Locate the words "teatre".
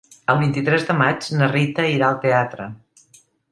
2.27-2.69